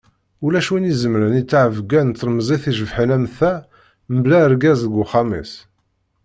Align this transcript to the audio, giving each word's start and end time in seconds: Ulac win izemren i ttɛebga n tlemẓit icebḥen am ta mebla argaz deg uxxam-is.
Ulac 0.45 0.67
win 0.71 0.89
izemren 0.91 1.37
i 1.41 1.43
ttɛebga 1.43 2.01
n 2.03 2.09
tlemẓit 2.11 2.63
icebḥen 2.71 3.09
am 3.15 3.25
ta 3.37 3.53
mebla 4.13 4.37
argaz 4.45 4.79
deg 4.83 4.93
uxxam-is. 5.03 5.53